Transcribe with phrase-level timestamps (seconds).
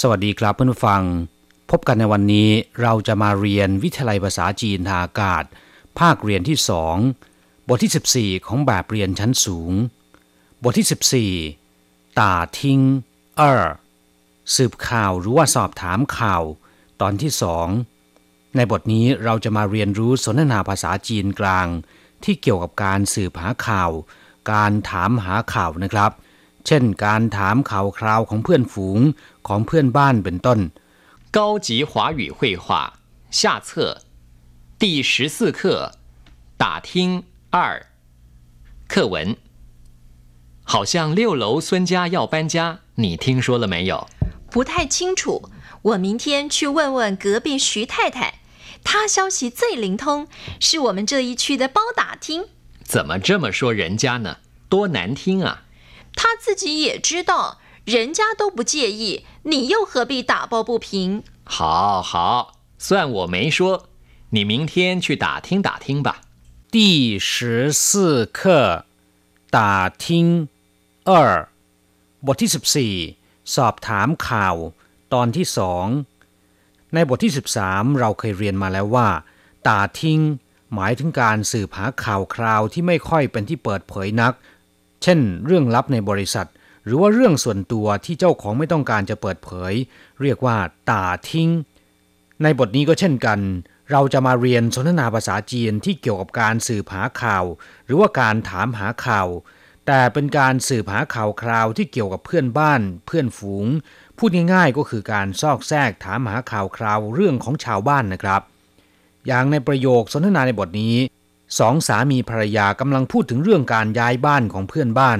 [0.00, 1.02] สวัสดีครับเพื่อนผู้ฟัง
[1.70, 2.48] พบกันในวันนี้
[2.82, 5.44] เราจะมาเรียนวิทยาลัยภาษาจีนทางอากาศ
[5.98, 6.96] ภาคเรียนที่สอง
[7.68, 9.72] บทที่ 14 ของแบบเรียนชั้นสูง
[10.62, 12.80] บทที่ 14 ตาทิ้ง
[13.36, 13.66] เออ
[14.56, 16.42] สืบข่าวหรือว่าสอบถามข่าว
[17.00, 17.68] ตอนที่สอง
[18.56, 21.66] ในบทนี้เราจะมาเรียนรู้สนทนาภาษาจีนกลาง
[22.24, 23.90] ที่เกี่ยวกับการสืบหาข่าว
[24.52, 26.12] การถามหาข่าวนะครับ
[26.68, 28.98] เช่น การถามข่าวคราวของเพื่อนฝูง
[29.45, 30.59] ของเพื่อนบ้านเป็นต้น
[31.31, 34.01] 高级华语绘画下册
[34.77, 35.93] 第十四课
[36.57, 37.87] 打听二
[38.87, 39.35] 课文
[40.63, 44.07] 好像六楼孙家要搬家，你听说了没有？
[44.49, 45.49] 不太清楚，
[45.81, 48.39] 我明天去问问隔壁徐太太，
[48.83, 50.27] 她消息最灵通，
[50.59, 52.45] 是我们这一区的包打听。
[52.83, 54.37] 怎么这么说人家呢？
[54.69, 55.63] 多难听啊！
[56.15, 61.23] 她自己也知道， 人家都不介意，你又何必打抱不平？
[61.45, 63.85] 好好，算我没说，
[64.29, 66.21] 你明天去打听打听吧。
[66.71, 68.85] 第十四课
[69.49, 70.47] 打听
[71.03, 71.49] 二
[72.25, 72.49] บทที่
[73.15, 73.15] 14
[73.55, 74.55] สอบถามข่าว
[75.13, 75.85] ตอนที่สอง
[76.93, 79.07] ในบทที่ 13 เราเคยเรียนมาแล้วว่า
[79.67, 80.19] ตาทิ้ง
[80.73, 84.33] หมายถึงการสืบหาข่าวคราวที่ไม่ค่อยเป็นที่เปิดเผยนัก
[85.03, 86.47] เช่น เรื่องลับในบริษัท
[86.86, 89.72] หรือว่าเรื่องส่วนตัวที่เจ้าของไม่ต้องการจะเปิดเผย
[90.22, 90.56] เรียกว่า
[90.90, 91.50] ตาทิ้ง
[92.42, 93.38] ในบทนี้ก็เช่นกัน
[93.92, 97.44] เราจะมาเรียนสนทนาภาษาจีนที่เกี่ยวกับการสืบหาข่าว
[97.86, 99.28] หรือว่าการถามหาข่าว
[99.86, 103.66] แต่เป็นการสืบหาข่าวคราวที่เกี่ยวกับเพื่อนบ้าน เพื่อนฝูง
[104.18, 108.42] พูดง่ายๆก็คือการซอกแซกถามหาข่าวคราวเรื่องของชาวบ้านนะครับ
[109.26, 110.96] อย่างในประโยคสนทนาในบทนี้
[111.58, 115.18] สองสามีภรรยากำลังพูดถึงเรื่องการย้ายบ้านของเพื่อนบ้าน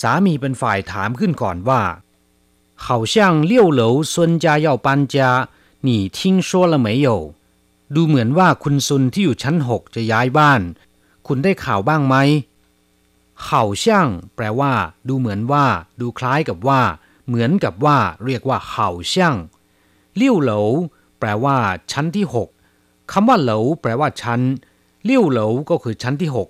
[0.00, 1.82] สามีเป็นฝ่ายถามขึ้นก่อนว่า
[2.86, 3.14] 好像
[3.50, 5.16] 六楼孙家要搬家
[5.86, 6.18] 你听
[6.48, 7.08] 说了没有
[7.94, 10.60] ดูเหมือนว่าคุณซุนที่อยู่ชั้นหกจะย้ายบ้าน
[11.26, 12.16] คุณได้ข่าวบ้างไหม
[13.44, 14.72] เข่าช่างแปลว่า
[15.08, 15.66] ดูเหมือนว่า
[16.00, 16.80] ดูคล้ายกับว่า
[17.26, 19.36] เหมือนกับว่า เรียกว่าเข่าช่าง
[20.16, 20.60] เลี้ยวเหลา
[21.18, 21.56] แปลว่า
[21.92, 22.48] ชั้นที่หก
[23.12, 24.40] คำว่าเหลาแปลว่าชั้น
[25.04, 26.48] เลี้ยวเหลาก็คือชั้นที่หก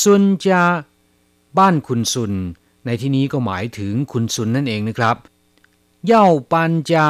[0.00, 0.62] ซุนจา
[1.57, 2.33] บ้านคุณซุน
[2.85, 5.17] ในที่นี้ก็หมายถึงคุณซุนนั่นเองนะครับ
[6.05, 7.05] เย่าปันจะ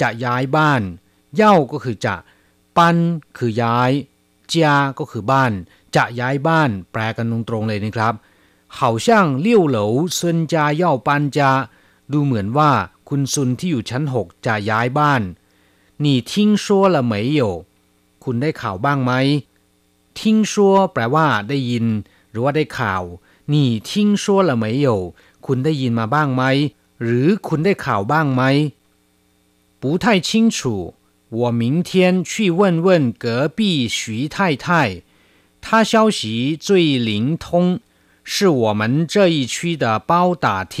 [0.00, 0.82] จะย้ายบ้าน
[1.36, 2.14] เย่าก็คือจะ
[2.76, 2.96] ปัน
[3.38, 3.90] คือย้าย
[4.52, 5.52] จาก็คือบ้าน
[5.96, 8.14] จะย้ายบ้าน แปลกันตรงๆเลยนะครับ
[8.74, 11.50] เขาช่างเลี้ยวเหลวซุนจาเย่าปันจะ
[12.12, 12.70] ดูเหมือนว่า
[13.08, 15.22] คุณซุนที่อยู่ชั้นหกจะย้ายบ้าน
[16.04, 16.32] 你听
[16.64, 17.40] 说了没有
[18.24, 19.12] คุณได้ข่าวบ้างไหม
[20.18, 20.20] 听
[20.52, 20.54] 说
[20.92, 21.86] แปลว่าได้ยิน
[22.30, 23.02] หรือว่าได้ข่าว
[23.53, 24.87] นี่ทิ้งชัวละไม่有
[25.45, 26.43] คุณได้ยินมาบ้างไหม
[27.03, 28.41] หรือคุณได้ข่าวบ้างไหม
[29.81, 30.57] 不太清楚
[31.39, 31.89] 我明天
[32.29, 32.87] 去问问
[33.23, 33.25] 隔
[33.57, 33.59] 壁
[33.97, 33.99] 徐
[34.33, 34.65] 太太
[35.63, 36.19] 她消息
[36.65, 36.67] 最
[37.09, 37.11] 灵
[37.43, 37.79] 通
[38.23, 38.81] 是我们
[39.13, 40.75] 这一区的包打听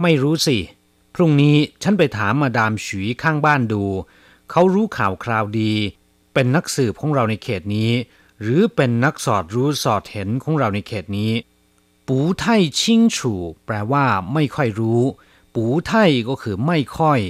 [0.00, 0.58] ไม่รู้สิ
[1.14, 3.84] พรุ่งนี้ฉันไปถามมาดามฉีข้างบ้านดู
[4.50, 5.72] เขารู้ข่าวคราวดี
[6.32, 7.90] เป็นนักสืบของเราในเขตนี้
[8.42, 11.32] หรือเป็นนักสอดรู้สอดเห็นของเราในเขตนี้
[12.10, 12.44] ปูไท
[12.80, 13.34] ชิงฉู
[13.66, 15.02] แปลว่า ไม่ค่อยรู้
[15.54, 15.92] ปูไท
[16.28, 17.20] ก็คือไม่ค่อย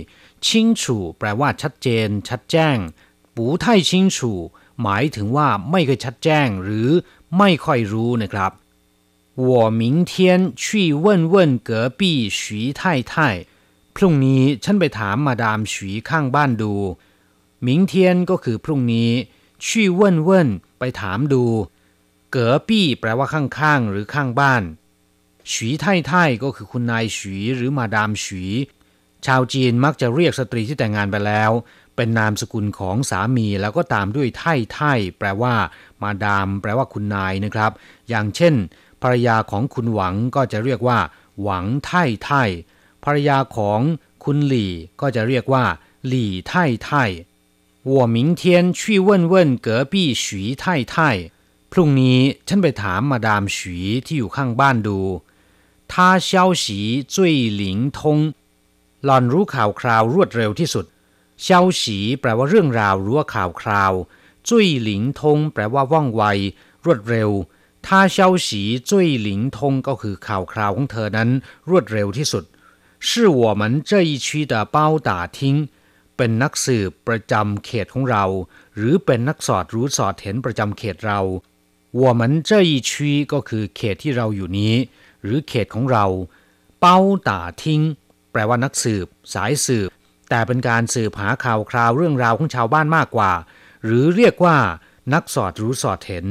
[0.46, 2.78] ชิงฉูแปลว่า ชัดเจน ชัดแจ้ง
[3.36, 4.32] ปูไทชิงฉู
[4.82, 6.88] หมายถึงว่าไม่ค่อยชัดแจ้ง หรือ
[7.38, 8.52] ไม่ค่อยรู้นะครับ
[9.48, 9.50] 我
[9.80, 10.12] 明天
[10.62, 10.64] 去
[11.04, 11.34] 问问
[11.68, 12.00] 隔壁
[12.38, 12.38] 徐
[12.78, 13.12] 太太
[13.94, 16.74] พรุ่งนี้ฉันไปถามมาดามฉีข้างบ้านดู
[17.66, 17.92] 明天
[18.30, 19.10] ก็คือพรุ่งนี้
[19.64, 19.66] 去
[20.00, 20.30] 问问
[20.78, 21.44] ไปถามดู
[22.30, 24.62] เก๋อปี้แปลว่าข้างๆ หรือข้างบ้าน
[25.52, 28.42] ฉีไท่ไท่ก็คือคุณนายฉีหรือมาดามฉี
[29.26, 31.50] ชาวจีนมักจะเรียกสตรีที่แต่งงานไปแล้ว
[31.96, 35.54] เป็นนามสกุลของสามีแล้วก็ตามด้วยไท่ไท่แปลว่า
[36.02, 37.72] มาดาม แปลว่าคุณนายนะครับ
[38.08, 38.54] อย่างเช่น
[39.02, 40.98] ภรรยาของคุณหวังก็จะเรียกว่า
[41.42, 42.42] หวังไท่ไท่
[43.04, 43.80] ภรรยาของ
[44.24, 45.64] คุณหลี่ก็จะเรียกว่า
[46.08, 47.04] หลี่ไท่ไท่
[47.90, 48.42] 我明天
[48.78, 49.34] 去问问
[49.66, 50.24] 隔壁徐
[50.62, 50.94] 太太
[51.72, 52.18] พรุ่งนี้
[52.48, 53.76] ฉันไปถามมาดามฉี
[54.06, 54.98] ที่อยู่ข้างบ้านดู
[55.92, 56.30] 他消
[56.62, 56.64] 息
[57.14, 57.16] 最
[57.60, 57.62] 灵
[57.96, 57.98] 通
[59.04, 60.86] หล่อนรู้ข่าวคราวรวดเร็วที่สุด
[61.42, 63.92] เช่าฉีแปลว่าเรื่องราวรู้ว่าข่าวคราว
[64.48, 66.22] จุ้ยหลิงทงแปลว่าว่องไว
[66.84, 67.30] รวดเร็ว
[67.86, 71.28] ถ้าเช่าฉีจุ้ยหลิงทงก็คือข่าวคราวของเธอนั้น
[71.70, 72.44] รวดเร็วที่สุด
[73.06, 73.08] 是
[73.40, 74.76] 我们这一区的包
[75.08, 75.38] 打听
[76.16, 78.24] เป็นนักสืบประจำเขตของเรา
[78.76, 81.20] หรือเป็นนักสอดรู้สอดเห็นประจำเขตเรา
[82.02, 82.90] 我们这一区
[83.32, 84.74] ก็คือเขตที่เราอยู่นี้
[85.22, 86.06] หรือเขตของเรา
[86.80, 86.98] เป้า
[87.28, 87.82] ตาทิ้ง
[88.32, 89.90] แปลว่านักสืบ สายสืบ
[90.28, 93.32] แต่เป็นการสืบหาข่าวคราวเรื่องราวของชาวบ้านมากกว่า
[93.84, 94.58] หรือเรียกว่า
[95.14, 96.26] นักสอดรู้สอดเห็น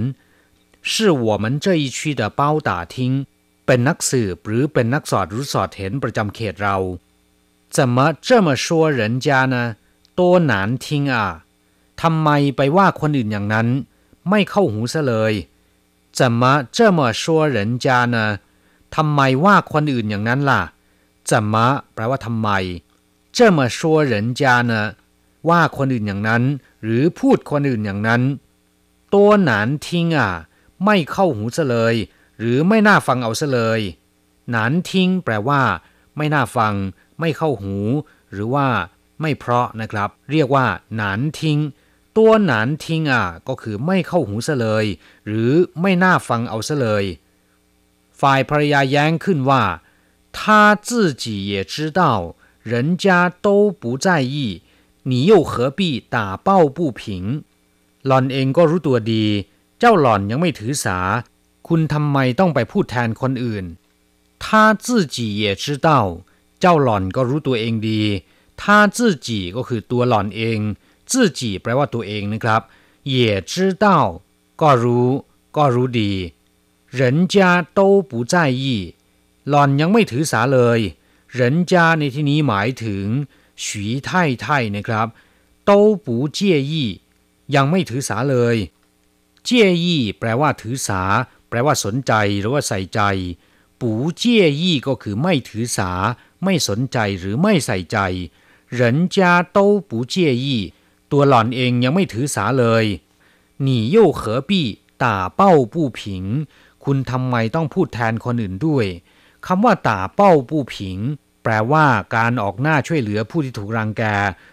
[0.92, 0.94] 是
[1.26, 2.96] 我们这一区的包打听
[3.66, 6.78] เป็นนักสืบหรือเป็นนักสอดรู้สอดเห็นประจำเขตเรา
[7.76, 7.98] 怎么
[8.28, 8.66] 这么说
[9.00, 9.56] 人家呢
[10.20, 10.22] 多
[10.52, 10.52] 难
[10.84, 11.16] 听啊
[12.02, 13.68] ทำไมไปว่าคนอื่นอย่างนั้น
[14.30, 15.34] ไม่เข้าหูซะเลย
[16.20, 16.42] 怎么
[16.76, 17.24] 这么说
[17.56, 17.86] 人家
[18.16, 18.18] 呢
[18.96, 20.62] ทำไมว่าคนอื่นอย่างนั้นล่ะ
[21.30, 21.56] 怎么
[21.94, 22.50] แปลว่าทำไม
[23.36, 23.80] 这么说
[24.12, 24.42] 人家
[24.72, 24.74] 呢
[25.50, 26.44] ว่าคนอื่นอย่างนั้น
[26.84, 28.22] หรือพูดคนอื่นอย่างนั้น
[29.14, 30.32] ตัวหนานทิ้งอ่ะ
[30.86, 31.96] ไม่เข้าหูซะเลย
[32.40, 33.82] หรือไม่น่าฟังเอาซะเลย
[34.52, 35.62] หนานทิ้งแปลว่า
[36.18, 36.74] ไม่น่าฟัง
[37.20, 37.76] ไม่เข้าหู
[38.32, 38.68] หรือว่า
[39.22, 40.66] ไม่เพราะนะครับ เรียกว่า
[40.96, 41.60] หนานทิ้ง
[42.18, 44.86] ตัวหนานทิ้งอ่ะ ก็คือไม่เข้าหูซะเลย
[45.28, 45.52] หรือ
[45.82, 47.06] ไม่น่าฟังเอาซะเลย
[48.20, 49.64] ฝ่ายภรรยาแย้งขึ้นว่า
[50.38, 50.40] 他
[50.88, 50.90] 自
[51.24, 52.02] 己也知道
[52.72, 52.74] 人
[53.04, 53.06] 家
[53.46, 53.48] 都
[53.82, 54.36] 不在意
[55.10, 55.82] 你又何必
[56.14, 56.16] 打
[56.48, 56.48] 抱
[56.78, 57.02] 不平
[58.08, 59.26] หล่อนเองก็รู้ตัวดี
[59.80, 60.98] เจ้าหล่อนยังไม่ถือสา
[61.68, 63.66] คุณทำไมต้องไปพูดแทนคนอื่น
[64.44, 64.46] 他
[64.86, 65.90] 自己也知道
[66.60, 68.02] เจ้าหล่อนก็รู้ตัวเองดี
[68.62, 68.64] 他
[68.96, 68.98] 自
[69.28, 70.60] 己ก็คือตัวหล่อนเอง
[71.10, 72.62] 自己แปลว่าตัวเองนะครับ
[73.14, 73.16] 也
[73.52, 73.54] 知
[73.84, 73.86] 道
[74.62, 75.10] ก็รู้
[75.58, 76.14] ก็รู้ดี
[77.00, 77.00] 人
[77.34, 77.36] 家
[77.78, 78.66] 都不在意
[79.50, 80.80] หล่อนยังไม่ถือสาเลย
[81.32, 83.06] เหรินจาในที่นี้หมายถึง
[83.64, 85.08] ฉีไท่ไท่นะครับ
[85.66, 86.90] โต้ปูเจียยี่
[87.56, 88.58] ยังไม่ถือสาเลย
[89.44, 91.02] เจียยี่แปลว่าถือสา
[91.50, 93.02] แปลว่าสนใจหรือว่าใส่ใจ
[93.82, 95.92] ปูเจียยี่ก็คือไม่ถือสา
[96.44, 97.98] ไม่สนใจหรือไม่ใส่ใจ
[98.72, 99.56] เหรินจาโ
[101.13, 102.85] ตัวหล่อนเองยังไม่ถือสาเลย
[103.63, 104.67] หนีโย่เขอปี้
[105.03, 106.25] ตาเป้าปู้ผิง
[106.85, 108.87] คุณทำไมต้องพูดแทนคนอื่นด้วย
[109.47, 110.99] คำว่าต่าเป้าผู้ผิง
[111.43, 111.85] แปลว่า
[112.17, 114.03] การออกหน้าช่วยเหลือผู้ที่ถูกรังแก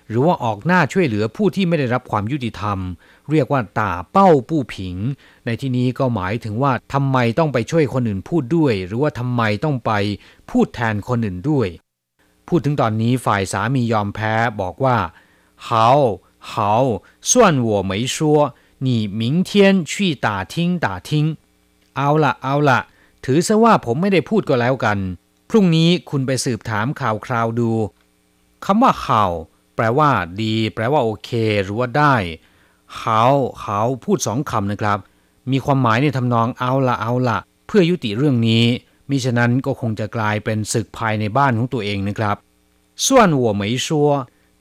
[0.09, 2.79] หรือว่าออกหน้าช่วยเหลือผู้ที่ไม่ได้รับความยุติธรรม
[3.31, 4.95] เรียกว่าต่าเป้าผู้ผิง
[5.45, 9.91] ในที่นี้ก็หมายถึงว่าทำไมต้องไปช่วยคนอื่นพูดด้วย หรือว่าทำไมต้องไป
[10.51, 11.67] พูดแทนคนอื่นด้วย
[12.47, 14.97] พูดถึงตอนนี้ฝ่ายสามียอมแพ้บอกว่า
[15.65, 15.89] เขา
[16.50, 17.32] 好算
[17.68, 18.16] 我没说
[18.86, 18.88] 你
[19.20, 19.50] 明天
[19.84, 21.10] 去打听打听
[21.96, 22.80] เอาละเอาละ
[23.24, 24.98] ถือซะว่าผมไม่ได้พูดก็แล้วกัน
[25.50, 27.70] พรุ่งนี้คุณไปสืบถามข่าวคราวดู
[28.64, 29.32] คำว่าข่าว
[29.76, 30.10] แปลว่า
[30.42, 31.30] ดี แปลว่าโอเค
[31.62, 32.14] หรือว่าได้
[32.96, 33.22] เขา
[33.60, 34.98] เขาพูดสองคำนะครับ
[35.50, 38.64] มีความหมายในทำนองเอาละเอาละเพื่อยุติเรื่องนี้
[39.08, 42.36] มิฉะนั้นก็คงจะกลายเป็นศึกภายในบ้านของตัวเองนะครับ
[43.06, 44.10] ส่วนหัวไม่ชัว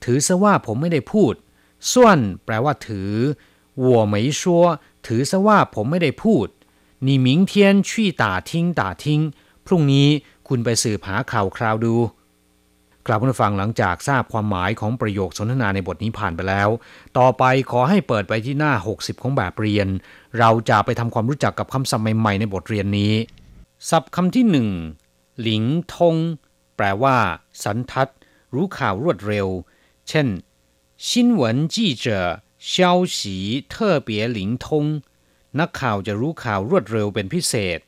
[0.03, 1.33] ถือซะว่าผมไม่ได้พูด
[1.91, 3.12] ส่วนแปลว่าถือ
[3.79, 4.65] หัวไม่ชัว
[5.07, 6.47] ถือซะว่าผมไม่ได้พูด
[7.07, 7.53] 你明天
[7.89, 7.91] 去
[8.21, 9.06] 打听打听
[9.65, 10.07] พรุ่งนี้
[10.47, 11.95] คุณไปสืบหาข่าวคราวดู
[13.07, 16.69] กลับมาฟังหลังจากทราบความหมายของประโยคสนทนาในบทนี้ผ่านไปแล้ว
[17.18, 19.88] ต่อไปขอให้เปิดไปที่หน้า 60 ของแบบเรียน
[20.39, 23.13] เราจะไปทำความรู้จักกับคำศัพท์ใหม่ๆในบทเรียนนี้
[23.89, 24.68] ศัพท์คำที่หนึ่ง
[25.41, 25.63] หลิง
[25.95, 26.15] ทง
[26.75, 27.15] แปลว่า
[27.63, 28.07] สันทัด
[28.53, 29.47] รู้ข่าวรวดเร็ว
[30.09, 30.27] เช่น
[31.07, 31.09] 新
[31.39, 31.75] 闻记
[32.06, 32.06] 者
[32.71, 34.65] 消息特别灵通
[35.59, 37.80] นักข่าวจะรู้ข่าวรวดเร็วเป็นพิเศษ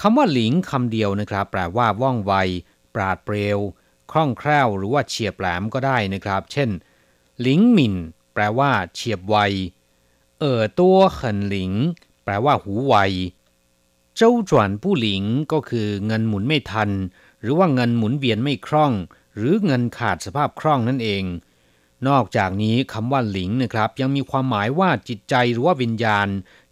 [0.00, 2.32] คำว่าหลิงคำเดียวนะครับ แปลว่าว่องไว
[2.94, 3.58] ปราดเปรียว
[4.10, 6.70] คล่องแคล่ว หรือว่าเฉียบแหลมก็ได้นะครับ เช่น
[7.40, 7.94] หลิงหมิน
[8.34, 9.36] แปลว่า เฉียบไว
[10.38, 11.72] เอ่อตัวเหินหลิง
[12.24, 12.96] แปลว่าหูไว
[14.16, 15.22] เจ้าจวนผู้หลิง
[15.52, 16.90] ก็คือเงินหมุนไม่ทัน
[17.40, 18.92] หรือว่าเงินหมุนเวียนไม่คล่อง
[19.36, 21.24] หรือเงินขาดสภาพคล่องนั่นเอง
[22.07, 26.27] นอกจากนี้คำว่าหลิงนะครับ ยังมีความหมายว่าจิตใจหรือว่าวิญญาณ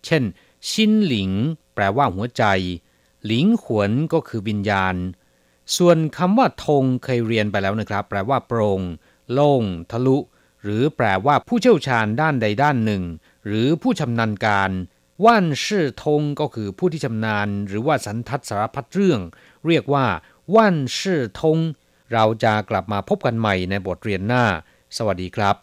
[0.06, 0.24] เช่น
[0.70, 1.32] ชินหลิง
[1.76, 2.44] แปลว่าหัวใจ
[3.26, 4.96] หลิงขวนก็คือวิญญาณ
[5.78, 8.82] ส่วนคำว่าธงเคยเรียนไปแล้วนะครับ แปลว่าโปร่ง
[9.34, 10.18] โล่ง ทะลุ
[10.64, 13.04] หรือแปลว่าผู้เชี่ยวชาญด้านใดด้านหนึ่ง
[13.48, 14.72] หรือผู้ชำนาญการ
[15.26, 19.20] ว่านชื่อธงก็คือผู้ที่ชำนาญ หรือว่าสันทัดสารพัดเรื่อง
[19.68, 20.06] เรียกว่า
[20.56, 21.58] ว่านชื่อธง
[22.14, 24.46] เราจะกลับมาพบกันใหม่ในบทเรียนหน้า
[24.98, 25.56] สวัสดีครับ